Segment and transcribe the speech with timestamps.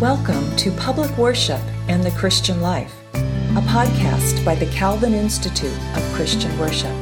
[0.00, 6.02] Welcome to Public Worship and the Christian Life, a podcast by the Calvin Institute of
[6.14, 6.94] Christian Worship.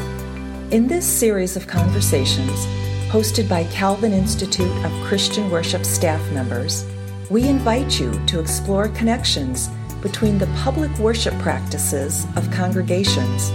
[0.73, 2.67] In this series of conversations,
[3.07, 6.85] hosted by Calvin Institute of Christian Worship staff members,
[7.31, 9.69] we invite you to explore connections
[10.03, 13.51] between the public worship practices of congregations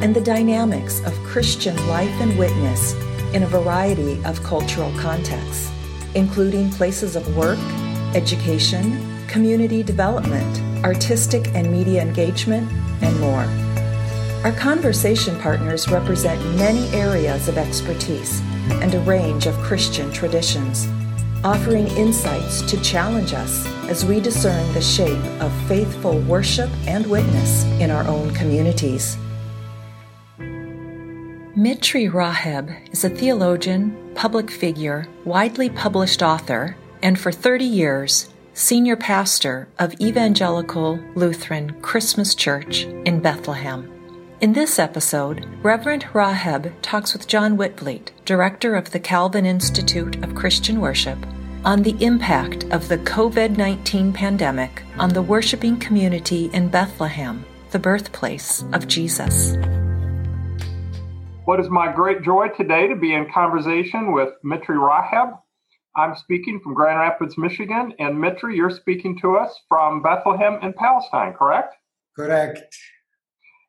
[0.00, 2.92] and the dynamics of Christian life and witness
[3.34, 5.72] in a variety of cultural contexts,
[6.14, 7.58] including places of work,
[8.16, 8.98] education,
[9.28, 12.66] community development, artistic and media engagement,
[13.02, 13.44] and more.
[14.42, 18.40] Our conversation partners represent many areas of expertise
[18.82, 20.88] and a range of Christian traditions,
[21.44, 27.64] offering insights to challenge us as we discern the shape of faithful worship and witness
[27.80, 29.18] in our own communities.
[31.54, 38.96] Mitri Raheb is a theologian, public figure, widely published author, and for 30 years, senior
[38.96, 43.88] pastor of Evangelical Lutheran Christmas Church in Bethlehem.
[44.40, 50.34] In this episode, Reverend Raheb talks with John Witvliet, director of the Calvin Institute of
[50.34, 51.24] Christian Worship,
[51.64, 57.78] on the impact of the COVID 19 pandemic on the worshiping community in Bethlehem, the
[57.78, 59.54] birthplace of Jesus.
[61.44, 65.38] What is my great joy today to be in conversation with Mitri Raheb.
[65.96, 70.74] I'm speaking from Grand Rapids, Michigan, and Mitri, you're speaking to us from Bethlehem in
[70.74, 71.74] Palestine, correct?
[72.14, 72.76] Correct.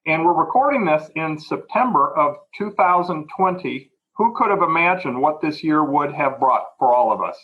[0.06, 3.90] And we're recording this in September of 2020.
[4.18, 7.38] Who could have imagined what this year would have brought for all of us?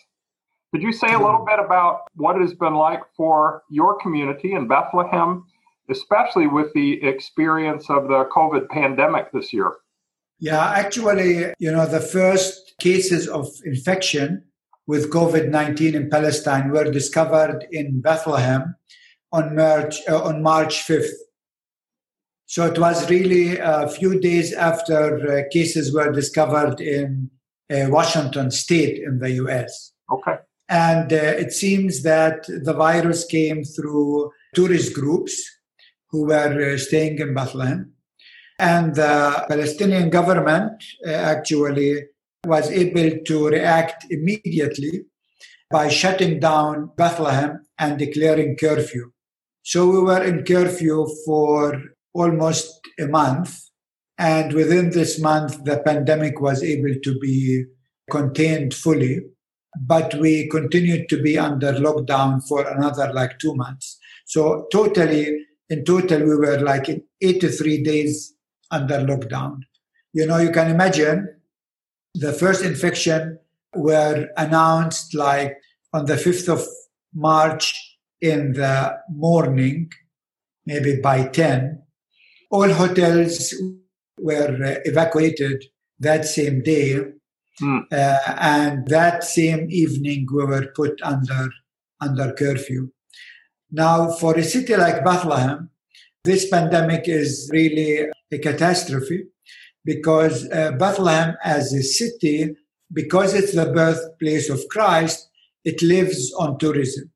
[0.74, 4.54] Could you say a little bit about what it has been like for your community
[4.54, 5.46] in Bethlehem,
[5.90, 9.76] especially with the experience of the COVID pandemic this year?
[10.40, 14.44] Yeah, actually, you know, the first cases of infection
[14.88, 18.76] with COVID 19 in Palestine were discovered in Bethlehem
[19.32, 21.14] on March, uh, on March 5th.
[22.46, 27.32] So it was really a few days after uh, cases were discovered in
[27.72, 29.94] uh, Washington state in the US.
[30.12, 30.36] Okay.
[30.70, 35.34] And uh, it seems that the virus came through tourist groups
[36.10, 37.94] who were uh, staying in Bethlehem
[38.60, 42.04] and the Palestinian government uh, actually
[42.46, 45.06] was able to react immediately
[45.72, 49.12] by shutting down Bethlehem and declaring curfew.
[49.64, 51.82] So we were in curfew for
[52.14, 53.60] almost a month.
[54.18, 57.66] And within this month, the pandemic was able to be
[58.12, 59.22] contained fully.
[59.80, 63.98] But we continued to be under lockdown for another like two months.
[64.26, 68.36] So totally, in total, we were like in 83 days
[68.70, 69.62] under lockdown.
[70.12, 71.28] You know, you can imagine
[72.14, 73.40] the first infection
[73.76, 75.58] were announced like
[75.94, 76.68] on the 5th of
[77.14, 79.92] March in the morning,
[80.66, 81.82] maybe by 10.
[82.52, 83.54] All hotels
[84.20, 85.66] were uh, evacuated
[86.00, 87.04] that same day.
[87.62, 87.84] Mm.
[87.92, 91.50] Uh, and that same evening, we were put under,
[92.02, 92.90] under curfew.
[93.72, 95.70] Now, for a city like Bethlehem,
[96.24, 99.26] this pandemic is really a catastrophe
[99.86, 102.56] because uh, Bethlehem as a city,
[102.92, 105.30] because it's the birthplace of Christ,
[105.64, 107.12] it lives on tourism.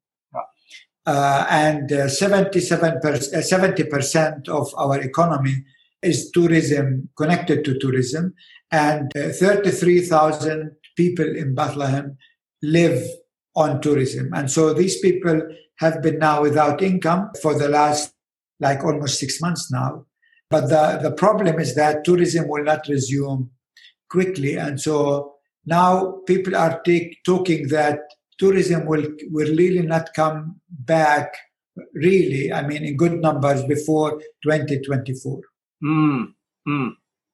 [1.06, 5.64] Uh, and uh, 77 70% uh, of our economy
[6.02, 8.34] is tourism, connected to tourism.
[8.72, 12.18] And uh, 33,000 people in Bethlehem
[12.62, 13.08] live
[13.56, 14.34] on tourism.
[14.34, 15.42] And so these people
[15.80, 18.14] have been now without income for the last
[18.60, 20.07] like almost six months now.
[20.50, 23.50] But the, the problem is that tourism will not resume
[24.10, 24.56] quickly.
[24.56, 25.34] And so
[25.66, 28.00] now people are take, talking that
[28.38, 31.36] tourism will, will really not come back
[31.94, 35.42] really, I mean, in good numbers before 2024.
[35.84, 36.34] Mm,
[36.68, 36.90] mm.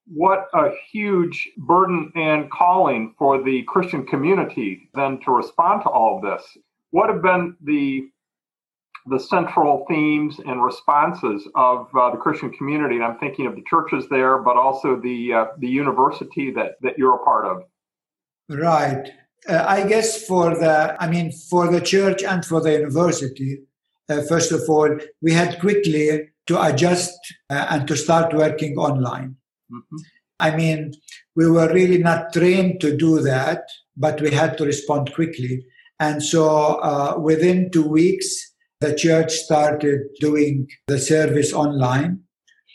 [0.06, 6.16] What a huge burden and calling for the Christian community then to respond to all
[6.16, 6.46] of this.
[6.90, 8.08] What have been the
[9.06, 12.96] the central themes and responses of uh, the Christian community.
[12.96, 16.98] And I'm thinking of the churches there, but also the uh, the university that that
[16.98, 17.64] you're a part of.
[18.48, 19.10] Right.
[19.48, 23.60] Uh, I guess for the, I mean, for the church and for the university,
[24.08, 27.18] uh, first of all, we had quickly to adjust
[27.50, 29.36] uh, and to start working online.
[29.70, 29.96] Mm-hmm.
[30.40, 30.94] I mean,
[31.36, 33.64] we were really not trained to do that,
[33.96, 35.64] but we had to respond quickly.
[36.00, 42.20] And so uh, within two weeks, the church started doing the service online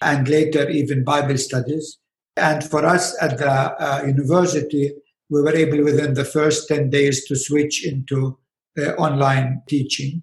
[0.02, 1.98] and later even Bible studies.
[2.38, 4.94] And for us at the uh, university,
[5.30, 8.38] we were able within the first 10 days to switch into
[8.78, 10.22] uh, online teaching.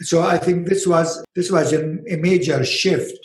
[0.00, 3.18] So I think this was this was a, a major shift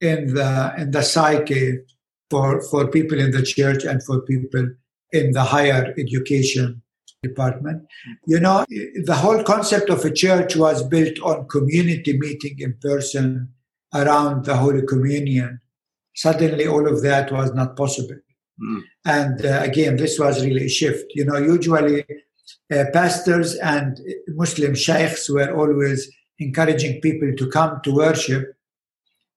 [0.00, 1.78] in the in the psyche
[2.28, 4.68] for for people in the church and for people
[5.12, 6.81] in the higher education
[7.22, 7.86] department.
[8.26, 13.48] You know, the whole concept of a church was built on community meeting in person
[13.94, 15.60] around the Holy Communion.
[16.14, 18.16] Suddenly, all of that was not possible.
[18.60, 18.80] Mm.
[19.04, 21.12] And uh, again, this was really a shift.
[21.14, 22.04] You know, usually
[22.72, 23.98] uh, pastors and
[24.28, 28.54] Muslim sheikhs were always encouraging people to come to worship.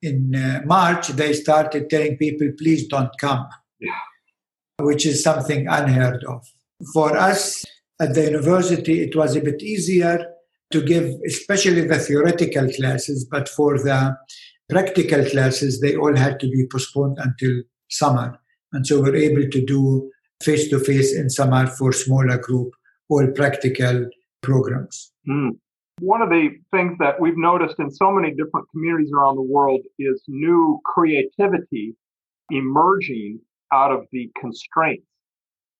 [0.02, 3.48] In uh, March, they started telling people, please don't come,
[3.80, 3.92] yeah.
[4.80, 6.46] which is something unheard of.
[6.94, 7.66] For us
[8.00, 10.25] at the university, it was a bit easier
[10.71, 14.15] to give, especially the theoretical classes, but for the
[14.69, 18.39] practical classes, they all had to be postponed until summer.
[18.74, 20.12] And so we're able to do
[20.44, 22.74] face to face in summer for smaller group,
[23.09, 24.09] all practical
[24.42, 25.12] programs.
[25.30, 25.51] Mm.
[26.01, 29.80] One of the things that we've noticed in so many different communities around the world
[29.97, 31.95] is new creativity
[32.51, 33.39] emerging
[33.71, 35.07] out of the constraints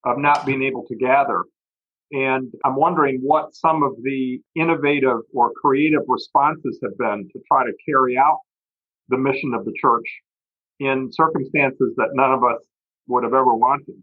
[0.04, 1.44] of not being able to gather.
[2.12, 7.64] And I'm wondering what some of the innovative or creative responses have been to try
[7.64, 8.38] to carry out
[9.08, 10.06] the mission of the church
[10.78, 12.60] in circumstances that none of us
[13.08, 13.96] would have ever wanted.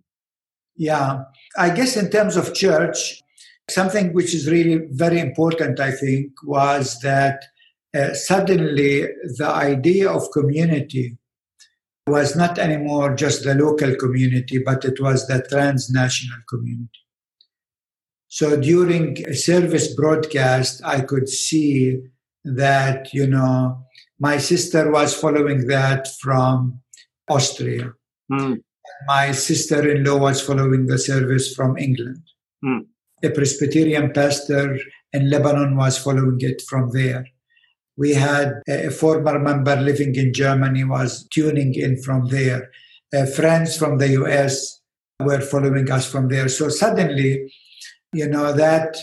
[0.76, 1.24] Yeah,
[1.58, 3.22] I guess in terms of church,
[3.70, 7.46] something which is really very important, I think, was that
[7.96, 9.04] uh, suddenly
[9.38, 11.18] the idea of community
[12.08, 17.03] was not anymore just the local community, but it was the transnational community.
[18.38, 22.00] So during a service broadcast, I could see
[22.44, 23.86] that, you know,
[24.20, 26.82] my sister was following that from
[27.30, 27.94] Austria.
[28.32, 28.62] Mm
[29.08, 32.22] my sister in law was following the service from England.
[32.64, 32.86] Mm.
[33.24, 34.78] A Presbyterian pastor
[35.12, 37.26] in Lebanon was following it from there.
[37.96, 42.72] We had a former member living in Germany was tuning in from there.
[43.16, 44.82] Uh, friends from the US
[45.20, 46.50] were following us from there.
[46.50, 47.54] So suddenly,
[48.14, 48.98] you know, that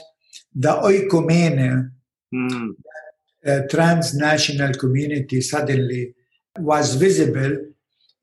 [0.54, 1.90] the oikumene,
[2.34, 2.68] mm.
[3.46, 6.14] uh, transnational community suddenly
[6.58, 7.56] was visible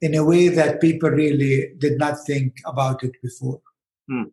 [0.02, 3.60] in a way that people really did not think about it before.
[4.10, 4.24] Hmm.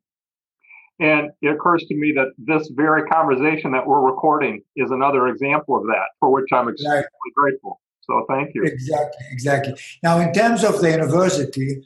[1.00, 5.76] And it occurs to me that this very conversation that we're recording is another example
[5.76, 7.80] of that, for which I'm extremely grateful.
[8.02, 8.64] So thank you.
[8.64, 9.74] Exactly, exactly.
[10.02, 11.82] Now, in terms of the university,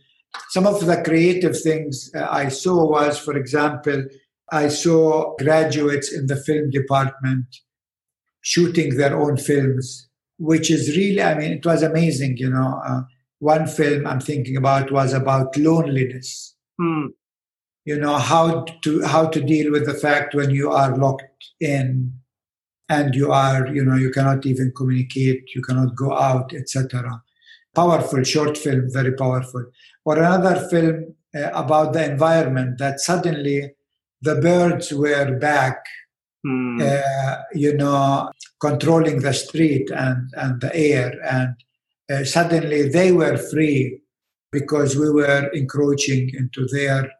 [0.50, 4.04] some of the creative things uh, I saw was, for example,
[4.50, 7.46] I saw graduates in the film department
[8.40, 10.08] shooting their own films,
[10.38, 12.80] which is really, I mean, it was amazing, you know.
[12.84, 13.02] Uh,
[13.40, 16.56] one film I'm thinking about was about loneliness.
[16.80, 17.08] Mm.
[17.84, 22.12] You know how to how to deal with the fact when you are locked in
[22.88, 27.22] and you are you know you cannot even communicate, you cannot go out, etc.
[27.74, 29.64] Powerful short film, very powerful.
[30.04, 33.72] Or another film uh, about the environment that suddenly
[34.22, 35.78] the birds were back
[36.46, 36.80] Mm.
[36.80, 38.30] Uh, you know,
[38.60, 41.54] controlling the street and, and the air and
[42.10, 44.00] uh, suddenly they were free
[44.52, 47.10] because we were encroaching into their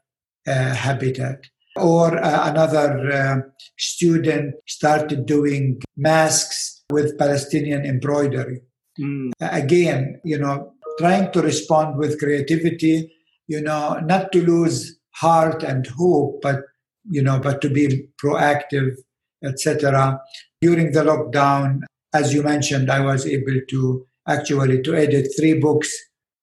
[0.47, 1.45] uh, habitat.
[1.77, 3.37] Or uh, another uh,
[3.79, 8.61] student started doing masks with Palestinian embroidery.
[8.99, 9.33] Mm.
[9.41, 13.13] Again, you know, trying to respond with creativity,
[13.47, 16.63] you know, not to lose heart and hope, but
[17.11, 18.97] you know, but to be proactive,
[19.45, 20.21] etc.
[20.61, 25.91] During the lockdown, as you mentioned, I was able to actually to edit three books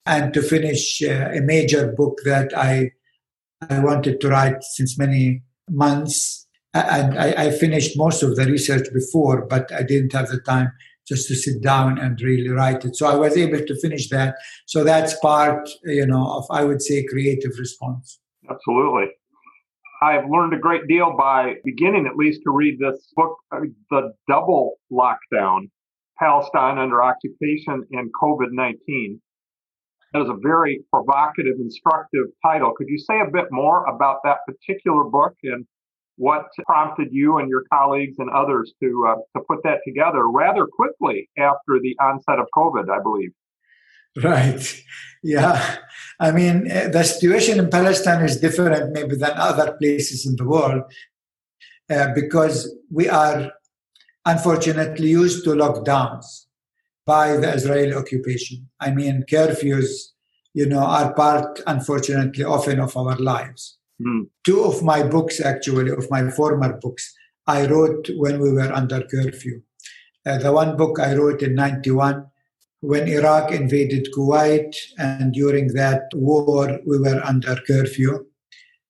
[0.06, 2.92] and to finish uh, a major book that I
[3.70, 6.48] I wanted to write since many months.
[6.74, 10.74] And I, I, finished most of the research before, but I didn't have the time
[11.08, 12.98] just to sit down and really write it.
[12.98, 14.36] So I was able to finish that.
[14.66, 18.20] So that's part, you know, of I would say creative response.
[18.50, 19.12] Absolutely.
[20.02, 24.14] I've learned a great deal by beginning at least to read this book, uh, The
[24.28, 25.70] Double Lockdown
[26.20, 29.22] Palestine under occupation and COVID 19.
[30.14, 32.74] That is a very provocative, instructive title.
[32.76, 35.66] Could you say a bit more about that particular book and
[36.18, 40.66] what prompted you and your colleagues and others to uh, to put that together rather
[40.66, 43.32] quickly after the onset of COVID, I believe?
[44.24, 44.84] Right.
[45.24, 45.78] Yeah.
[46.20, 50.46] I mean, eh, the situation in Palestine is different maybe than other places in the
[50.46, 50.84] world
[51.90, 53.52] uh, because we are
[54.26, 56.46] unfortunately used to lockdowns
[57.06, 58.70] by the Israeli occupation.
[58.80, 59.90] I mean, curfews,
[60.54, 63.78] you know, are part, unfortunately, often of our lives.
[64.02, 64.28] Mm.
[64.44, 67.14] Two of my books, actually, of my former books,
[67.46, 69.62] I wrote when we were under curfew.
[70.26, 72.26] Uh, the one book I wrote in 91
[72.82, 78.26] when Iraq invaded Kuwait, and during that war, we were under curfew.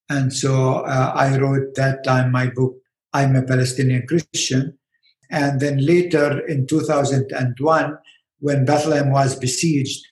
[0.09, 2.75] And so uh, I wrote that time my book,
[3.13, 4.77] I'm a Palestinian Christian.
[5.31, 7.97] And then later in 2001,
[8.39, 10.05] when Bethlehem was besieged,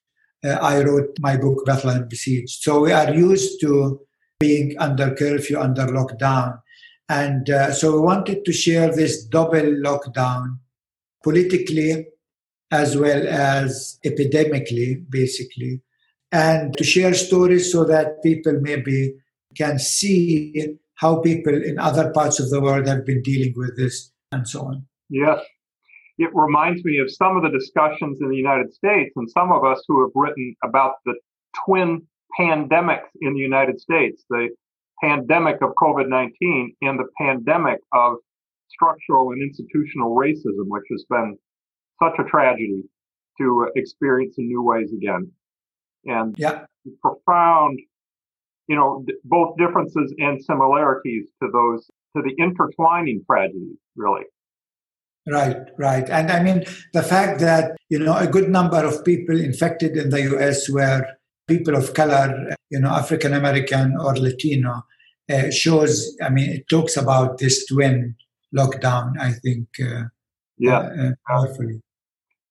[0.44, 2.62] uh, I wrote my book, Bethlehem Besieged.
[2.62, 4.01] So we are used to
[4.39, 6.60] being under curfew, under lockdown.
[7.10, 10.58] And uh, so we wanted to share this double lockdown
[11.24, 12.08] politically
[12.74, 15.80] as well as epidemically, basically,
[16.32, 19.13] and to share stories so that people maybe
[19.56, 24.12] can see how people in other parts of the world have been dealing with this
[24.32, 24.84] and so on.
[25.10, 25.39] Yes.
[26.18, 29.63] It reminds me of some of the discussions in the United States and some of
[29.63, 31.13] us who have written about the
[31.65, 32.01] twin
[32.39, 34.50] pandemics in the United States the
[35.03, 38.15] pandemic of COVID 19 and the pandemic of
[38.70, 41.38] structural and institutional racism, which has been
[42.03, 42.83] such a tragedy
[43.39, 45.31] to experience in new ways again.
[46.05, 46.65] And yeah.
[47.01, 47.79] profound,
[48.67, 54.24] you know, both differences and similarities to those, to the intertwining tragedies, really.
[55.25, 56.10] Right, right.
[56.10, 60.10] And I mean, the fact that, you know, a good number of people infected in
[60.10, 61.05] the US were
[61.48, 64.83] people of color, you know, African American or Latino,
[65.31, 68.15] uh, shows, I mean, it talks about this twin
[68.53, 70.03] lockdown, I think, uh,
[70.57, 70.79] yeah.
[70.79, 71.81] Uh, powerfully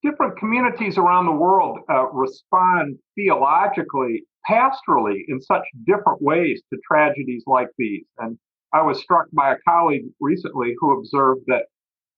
[0.03, 7.45] different communities around the world uh, respond theologically, pastorally in such different ways to tragedies
[7.47, 8.05] like these.
[8.19, 8.39] And
[8.73, 11.67] I was struck by a colleague recently who observed that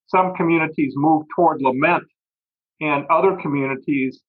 [0.07, 2.05] some communities move toward lament
[2.81, 4.21] and other communities,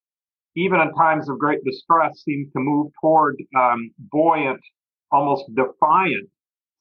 [0.56, 4.62] even in times of great distress, seem to move toward um, buoyant,
[5.12, 6.30] almost defiant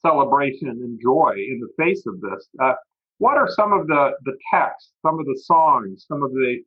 [0.05, 2.49] celebration and joy in the face of this.
[2.63, 2.75] Uh,
[3.19, 6.59] what are some of the, the texts, some of the songs, some of the,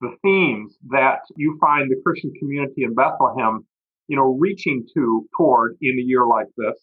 [0.00, 3.64] the themes that you find the Christian community in Bethlehem,
[4.08, 6.74] you know, reaching to toward in a year like this?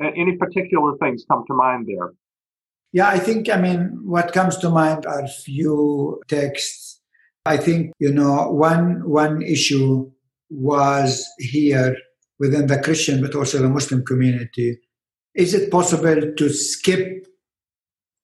[0.00, 2.12] Any particular things come to mind there?
[2.92, 7.00] Yeah, I think, I mean, what comes to mind are few texts.
[7.46, 10.10] I think, you know, one, one issue
[10.48, 11.96] was here
[12.38, 14.78] within the Christian, but also the Muslim community.
[15.34, 17.26] Is it possible to skip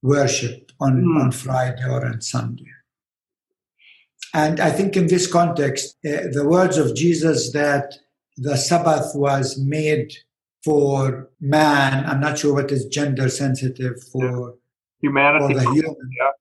[0.03, 1.23] worship on, mm.
[1.23, 2.71] on Friday or on Sunday.
[4.35, 7.95] And I think in this context, uh, the words of Jesus that
[8.37, 10.13] the Sabbath was made
[10.63, 14.57] for man, I'm not sure what is gender sensitive for
[15.01, 16.33] humanity, for the human, yeah.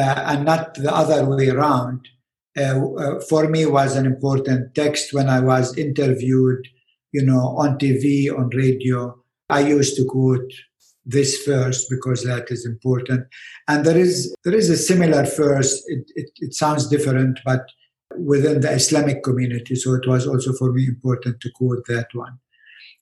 [0.00, 2.08] uh, and not the other way around.
[2.56, 6.66] Uh, uh, for me was an important text when I was interviewed,
[7.12, 9.20] you know, on TV, on radio.
[9.50, 10.52] I used to quote
[11.06, 13.26] this first because that is important.
[13.68, 15.84] And there is there is a similar first.
[15.86, 17.64] It, it, it, sounds different, but
[18.18, 19.76] within the Islamic community.
[19.76, 22.38] So it was also for me important to quote that one.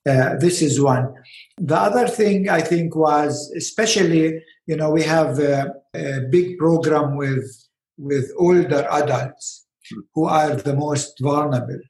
[0.06, 1.14] Uh, this is one.
[1.56, 7.16] The other thing I think was especially, you know, we have a, a big program
[7.16, 7.50] with
[7.96, 9.66] with older adults
[10.14, 11.80] who are the most vulnerable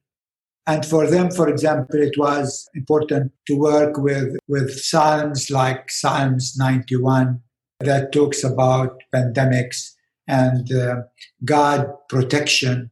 [0.66, 6.56] and for them, for example, it was important to work with, with Psalms like Psalms
[6.56, 7.40] 91
[7.80, 9.90] that talks about pandemics
[10.26, 11.02] and uh,
[11.44, 12.90] God protection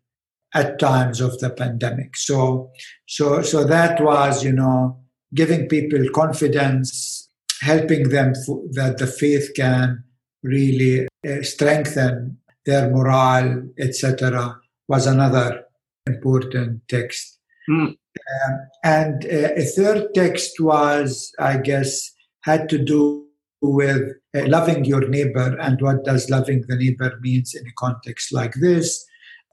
[0.55, 2.15] at times of the pandemic.
[2.17, 2.71] So,
[3.07, 4.99] so, so that was, you know,
[5.35, 7.31] giving people confidence,
[7.63, 10.05] helping them f- that the faith can
[10.43, 12.37] really uh, strengthen
[12.67, 15.65] their morale, etc., was another
[16.07, 17.39] important text.
[17.69, 17.97] Mm.
[18.45, 23.27] Um, and uh, a third text was, I guess, had to do
[23.63, 24.03] with
[24.35, 28.55] uh, loving your neighbor and what does loving the neighbor means in a context like
[28.55, 29.07] this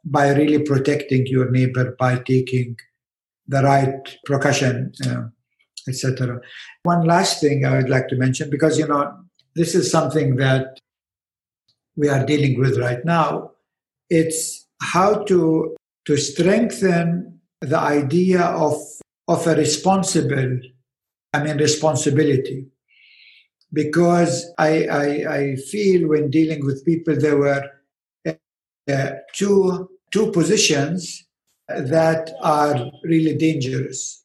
[0.04, 2.76] by really protecting your neighbor by taking
[3.48, 5.24] the right precaution uh,
[5.88, 6.40] etc
[6.84, 9.14] one last thing i would like to mention because you know
[9.56, 10.80] this is something that
[11.96, 13.52] we are dealing with right now
[14.10, 15.76] it's how to
[16.06, 18.76] to strengthen the idea of
[19.28, 20.60] of a responsible,
[21.34, 22.66] I mean responsibility,
[23.72, 25.06] because I I,
[25.38, 27.64] I feel when dealing with people there were
[28.26, 31.28] uh, two two positions
[31.68, 34.24] that are really dangerous,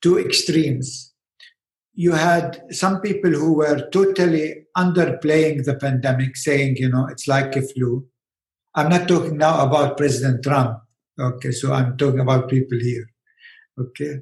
[0.00, 1.12] two extremes.
[1.94, 7.56] You had some people who were totally underplaying the pandemic, saying, you know, it's like
[7.56, 8.06] a flu.
[8.74, 10.78] I'm not talking now about President Trump
[11.18, 13.10] Okay, so I'm talking about people here.
[13.78, 14.20] Okay.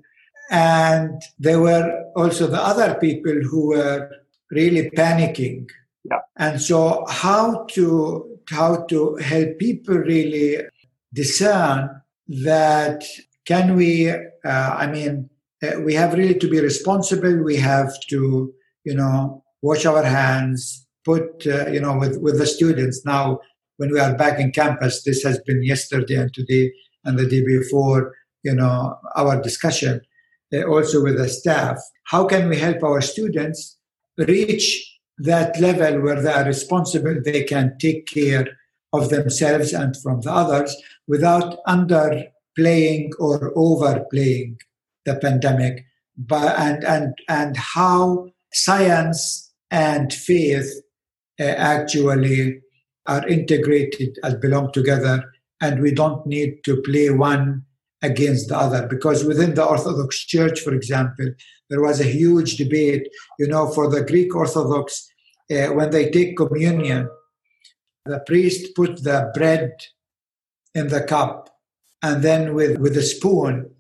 [0.51, 4.11] And there were also the other people who were
[4.51, 5.69] really panicking.
[6.05, 6.21] Yeah.
[6.37, 10.63] And so how to how to help people really
[11.15, 11.89] discern
[12.29, 13.05] that
[13.47, 15.29] can we uh, i mean
[15.63, 18.53] uh, we have really to be responsible we have to
[18.85, 23.39] you know wash our hands put uh, you know with with the students now
[23.77, 26.73] when we are back in campus this has been yesterday and today
[27.05, 30.01] and the day before you know our discussion
[30.53, 33.79] uh, also with the staff how can we help our students
[34.19, 38.47] reach that level where they are responsible they can take care
[38.95, 40.75] of themselves and from the others
[41.09, 44.59] without underplaying or overplaying
[45.05, 45.85] the pandemic?
[46.17, 50.73] But and and and how science and faith
[51.41, 52.61] uh, actually
[53.07, 55.25] are integrated and belong together
[55.61, 57.65] and we don't need to play one
[58.03, 58.87] against the other.
[58.87, 61.31] Because within the orthodox church for example
[61.71, 63.09] there was a huge debate.
[63.39, 65.09] You know for the greek orthodox
[65.51, 67.09] uh, when they take communion
[68.07, 69.73] the priest put the bread
[70.75, 71.49] in the cup
[72.03, 73.71] and then with with a spoon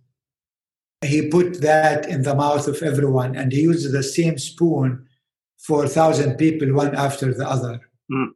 [1.04, 5.07] he put that in the mouth of everyone and he used the same spoon
[5.59, 7.81] for a thousand people one after the other.
[8.11, 8.28] Mm.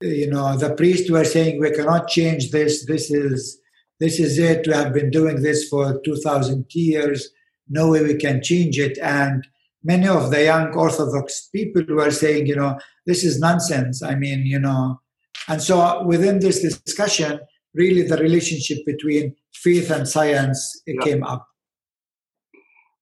[0.00, 2.86] You know the priests were saying we cannot change this.
[2.86, 3.60] This is
[4.00, 4.66] this is it.
[4.66, 7.30] We have been doing this for 2000 years.
[7.68, 8.96] No way we can change it.
[8.98, 9.46] And
[9.82, 14.02] many of the young orthodox people were saying you know this is nonsense.
[14.02, 15.00] I mean you know.
[15.48, 17.40] And so within this discussion
[17.74, 21.02] really the relationship between faith and science yeah.
[21.02, 21.46] came up.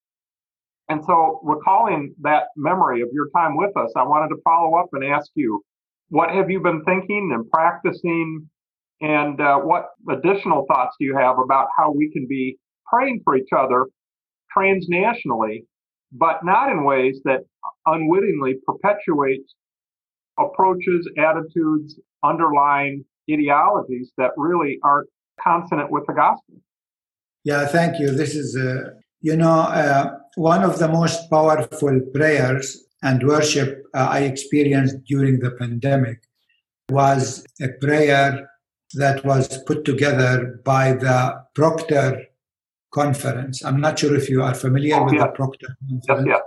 [0.89, 4.89] And so, recalling that memory of your time with us, I wanted to follow up
[4.93, 5.61] and ask you,
[6.09, 8.49] what have you been thinking and practicing?
[9.03, 13.35] And uh, what additional thoughts do you have about how we can be praying for
[13.35, 13.87] each other
[14.55, 15.65] transnationally,
[16.13, 17.41] but not in ways that
[17.85, 19.55] unwittingly perpetuates
[20.39, 25.09] approaches, attitudes, underlying ideologies that really aren't
[25.43, 26.55] consonant with the gospel.
[27.43, 28.09] Yeah, thank you.
[28.11, 34.07] This is, uh, you know, uh, one of the most powerful prayers and worship uh,
[34.09, 36.19] I experienced during the pandemic
[36.89, 38.47] was a prayer
[38.93, 42.25] that was put together by the Proctor
[42.93, 43.63] Conference.
[43.63, 45.25] I'm not sure if you are familiar oh, with yeah.
[45.25, 46.27] the Proctor Conference.
[46.27, 46.39] Yeah, yeah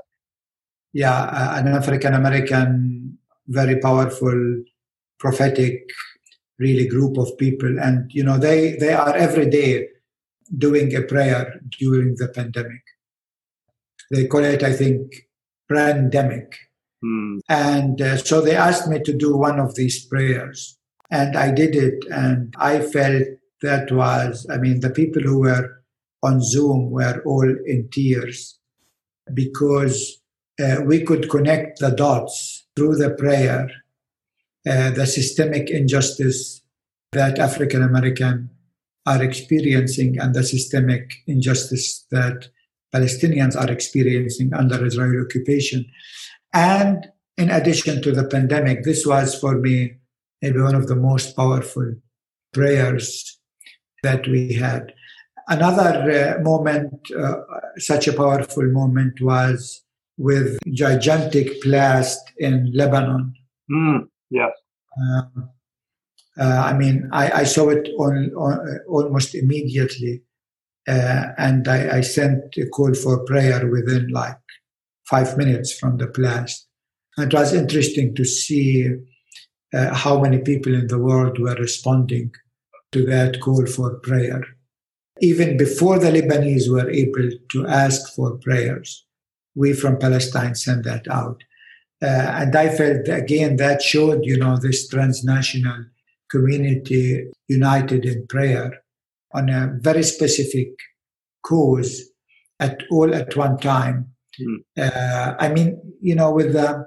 [0.96, 4.62] yeah, an African American, very powerful,
[5.18, 5.90] prophetic,
[6.58, 9.88] really group of people, and you know they they are every day
[10.56, 12.80] doing a prayer during the pandemic.
[14.10, 15.26] They call it, I think,
[15.68, 16.56] pandemic.
[17.04, 17.40] Mm.
[17.50, 20.75] And uh, so they asked me to do one of these prayers,
[21.10, 23.24] and I did it, and I felt
[23.62, 25.82] that was, I mean, the people who were
[26.22, 28.58] on Zoom were all in tears
[29.32, 30.20] because
[30.60, 33.68] uh, we could connect the dots through the prayer,
[34.68, 36.62] uh, the systemic injustice
[37.12, 38.50] that African American
[39.06, 42.48] are experiencing and the systemic injustice that
[42.94, 45.86] Palestinians are experiencing under Israeli occupation.
[46.52, 49.95] And in addition to the pandemic, this was for me
[50.42, 51.94] maybe one of the most powerful
[52.52, 53.38] prayers
[54.02, 54.92] that we had.
[55.48, 57.36] Another uh, moment, uh,
[57.78, 59.82] such a powerful moment, was
[60.18, 63.34] with gigantic blast in Lebanon.
[63.70, 64.50] Mm, yes.
[65.00, 65.50] Um,
[66.38, 70.22] uh, I mean, I, I saw it on, on, almost immediately.
[70.88, 74.38] uh, and I, I, sent a call for prayer within like
[75.04, 76.68] five minutes from the blast.
[77.16, 78.88] And it was interesting to see
[79.74, 82.32] uh, how many people in the world were responding
[82.92, 84.42] to that call for prayer.
[85.20, 89.04] Even before the Lebanese were able to ask for prayers,
[89.54, 91.42] we from Palestine sent that out.
[92.02, 95.86] Uh, and I felt again that showed, you know, this transnational
[96.30, 98.82] community united in prayer
[99.32, 100.68] on a very specific
[101.42, 102.02] cause
[102.60, 104.12] at all at one time.
[104.40, 104.56] Mm.
[104.78, 106.86] Uh, I mean, you know, with the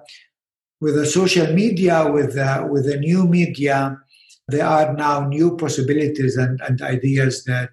[0.82, 3.98] with the social media, with the, with the new media,
[4.48, 7.70] there are now new possibilities and, and ideas that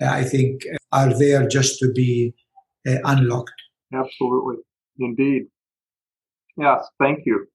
[0.00, 0.62] I think
[0.92, 2.34] are there just to be
[2.86, 3.52] uh, unlocked.
[3.92, 4.56] Absolutely,
[4.98, 5.46] indeed.
[6.56, 7.46] Yes, thank you.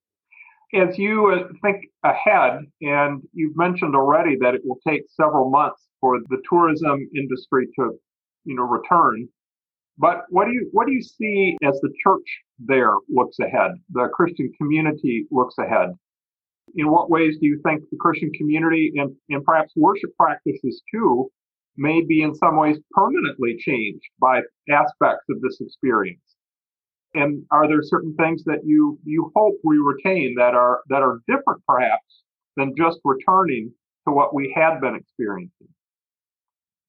[0.73, 5.83] As you uh, think ahead, and you've mentioned already that it will take several months
[6.01, 7.97] for the tourism industry to,
[8.43, 9.29] you know, return.
[9.97, 12.27] But what do you what do you see as the church
[12.59, 13.71] there looks ahead?
[13.91, 15.89] The Christian community looks ahead.
[16.75, 21.31] In what ways do you think the Christian community and, and perhaps worship practices too
[21.77, 26.35] may be in some ways permanently changed by aspects of this experience?
[27.13, 31.21] And are there certain things that you you hope we retain that are that are
[31.27, 32.23] different perhaps
[32.55, 33.73] than just returning
[34.07, 35.69] to what we had been experiencing?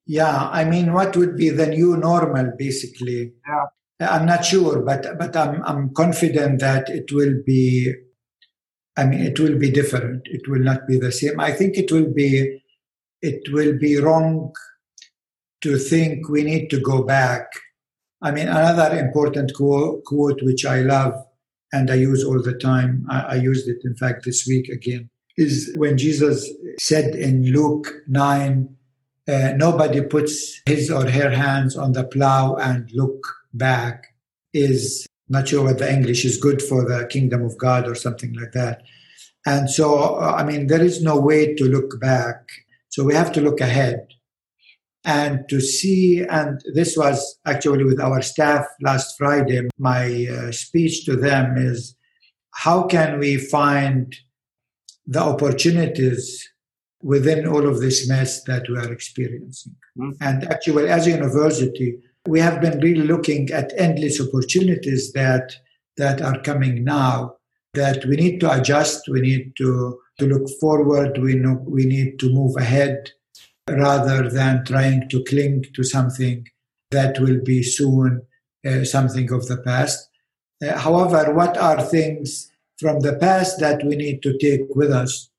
[0.09, 3.35] Yeah, I mean, what would be the new normal, basically?
[3.47, 3.66] Yeah.
[4.01, 7.94] I'm not sure, but but I'm I'm confident that it will be.
[8.97, 10.23] I mean, it will be different.
[10.25, 11.38] It will not be the same.
[11.38, 12.62] I think it will be.
[13.21, 14.53] It will be wrong
[15.61, 17.47] to think we need to go back.
[18.23, 21.14] I mean, another important quote, quote which I love
[21.73, 23.05] and I use all the time.
[23.11, 25.11] I, I used it, in fact, this week again.
[25.37, 28.78] Is when Jesus said in Luke nine
[29.29, 34.07] uh, nobody puts his or her hands on the plow and look back
[34.55, 38.33] is not sure what the English is good for the kingdom of God or something
[38.33, 38.83] like that.
[39.45, 42.49] And so, uh, I mean, there is no way to look back.
[42.88, 44.07] So we have to look ahead
[45.05, 46.23] and to see.
[46.23, 49.69] And this was actually with our staff last Friday.
[49.79, 51.95] My uh, speech to them is
[52.55, 54.14] how can we find
[55.07, 56.49] the opportunities
[57.02, 59.76] within all of this mess that we are experiencing.
[59.96, 60.22] Mm-hmm.
[60.22, 65.54] And actually, as a university, we have been really looking at endless opportunities that
[65.96, 67.34] that are coming now
[67.74, 72.18] that we need to adjust, we need to, to look forward, we know we need
[72.20, 73.11] to move ahead
[73.68, 76.46] rather than trying to cling to something
[76.90, 78.22] that will be soon
[78.66, 80.08] uh, something of the past.
[80.62, 85.30] Uh, however, what are things from the past that we need to take with us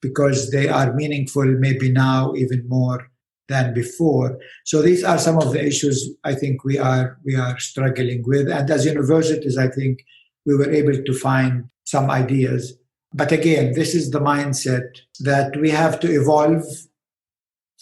[0.00, 3.10] because they are meaningful maybe now even more
[3.48, 4.38] than before.
[4.64, 8.48] So these are some of the issues I think we are we are struggling with.
[8.48, 10.00] And as universities, I think
[10.44, 12.76] we were able to find some ideas.
[13.14, 14.88] But again, this is the mindset
[15.20, 16.64] that we have to evolve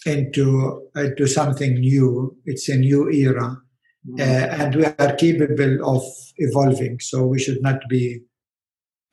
[0.05, 2.37] into into something new.
[2.45, 3.57] It's a new era,
[4.07, 4.19] mm-hmm.
[4.19, 6.03] uh, and we are capable of
[6.37, 6.99] evolving.
[6.99, 8.21] So we should not be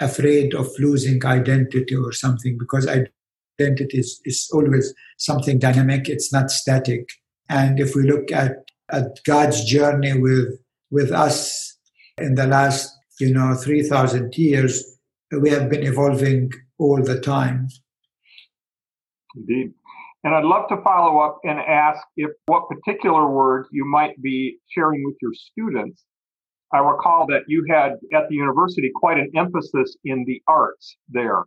[0.02, 6.50] afraid of losing identity or something because identity is, is always something dynamic it's not
[6.50, 7.08] static.
[7.48, 8.52] And if we look at,
[8.90, 10.58] at god's journey with
[10.90, 11.78] with us
[12.18, 14.92] in the last you know 3000 years
[15.40, 17.68] we have been evolving all the time.
[19.34, 19.72] Indeed.
[20.24, 24.58] And I'd love to follow up and ask if what particular word you might be
[24.68, 26.04] sharing with your students
[26.72, 31.44] I recall that you had at the university quite an emphasis in the arts there.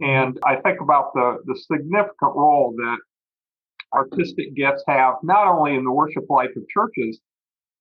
[0.00, 2.98] And I think about the, the significant role that
[3.92, 7.20] artistic gifts have, not only in the worship life of churches,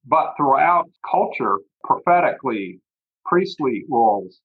[0.06, 2.80] but throughout culture, prophetically,
[3.26, 4.40] priestly roles,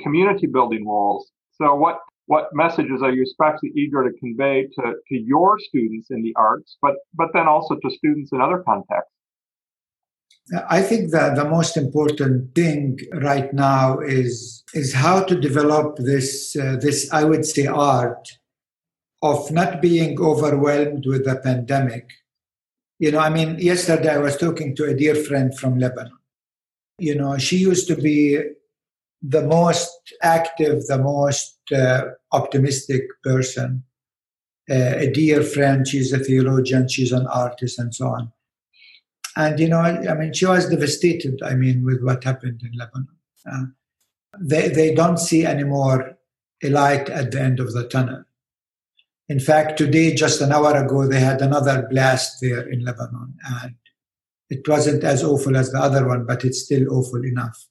[0.00, 1.30] community building roles.
[1.52, 6.22] So what, what messages are you especially eager to convey to, to your students in
[6.22, 9.17] the arts, but, but then also to students in other contexts?
[10.68, 16.56] I think that the most important thing right now is is how to develop this
[16.56, 18.38] uh, this I would say art
[19.22, 22.10] of not being overwhelmed with the pandemic.
[22.98, 26.18] You know, I mean, yesterday I was talking to a dear friend from Lebanon.
[26.98, 28.40] You know, she used to be
[29.20, 29.90] the most
[30.22, 33.84] active, the most uh, optimistic person.
[34.70, 35.86] Uh, a dear friend.
[35.86, 36.88] She's a theologian.
[36.88, 38.32] She's an artist, and so on
[39.38, 43.16] and, you know, I mean, she was devastated, I mean, with what happened in Lebanon.
[43.48, 43.66] Uh,
[44.40, 46.18] they, they don't see anymore
[46.64, 48.24] a light at the end of the tunnel.
[49.28, 53.76] In fact, today, just an hour ago, they had another blast there in Lebanon, and
[54.50, 57.64] it wasn't as awful as the other one, but it's still awful enough.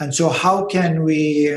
[0.00, 1.56] And so, how can we,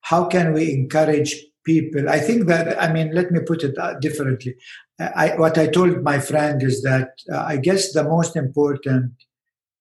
[0.00, 2.08] how can we encourage people?
[2.08, 4.56] I think that I mean, let me put it uh, differently.
[4.98, 9.12] I, what I told my friend is that uh, I guess the most important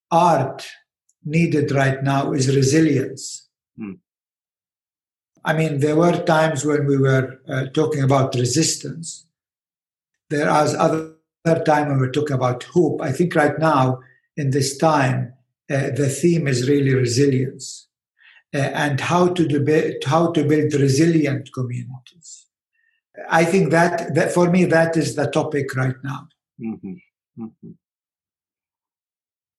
[0.09, 0.67] art
[1.23, 3.47] needed right now is resilience.
[3.77, 3.93] Hmm.
[5.43, 9.25] I mean, there were times when we were uh, talking about resistance.
[10.29, 11.15] There was other,
[11.45, 13.01] other time when we were talking about hope.
[13.01, 13.99] I think right now,
[14.37, 15.33] in this time,
[15.69, 17.90] uh, the theme is really resilience uh,
[18.53, 22.47] and how to, do, how to build resilient communities.
[23.29, 26.27] I think that, that for me, that is the topic right now.
[26.61, 27.43] Mm-hmm.
[27.43, 27.71] Mm-hmm.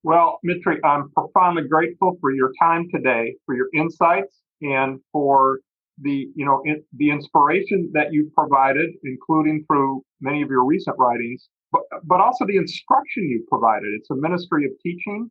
[0.03, 5.61] Well, Mitri, I'm profoundly grateful for your time today, for your insights, and for
[6.01, 10.97] the you know in, the inspiration that you've provided, including through many of your recent
[10.99, 13.91] writings, but but also the instruction you've provided.
[13.95, 15.31] It's a ministry of teaching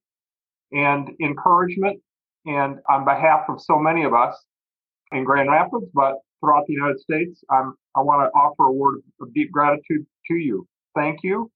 [0.71, 1.99] and encouragement,
[2.45, 4.35] and on behalf of so many of us
[5.11, 9.01] in Grand Rapids, but throughout the United States, I'm I want to offer a word
[9.19, 10.67] of deep gratitude to you.
[10.95, 11.51] Thank you.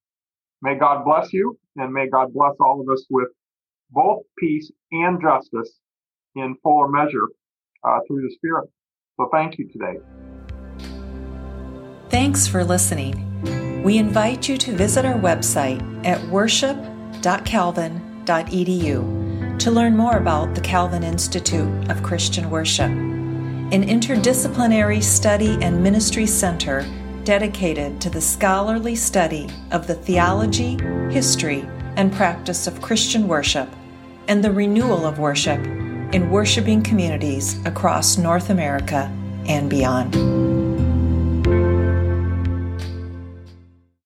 [0.62, 3.30] May God bless you, and may God bless all of us with
[3.92, 5.80] both peace and justice
[6.36, 7.30] in fuller measure
[7.84, 8.70] uh, through the Spirit.
[9.18, 9.96] So thank you today.
[12.10, 13.84] Thanks for listening.
[13.84, 19.25] We invite you to visit our website at worship.calvin.edu
[19.66, 26.28] to learn more about the Calvin Institute of Christian Worship, an interdisciplinary study and ministry
[26.28, 26.86] center
[27.24, 30.78] dedicated to the scholarly study of the theology,
[31.12, 33.68] history, and practice of Christian worship
[34.28, 35.60] and the renewal of worship
[36.14, 39.12] in worshiping communities across North America
[39.48, 40.55] and beyond.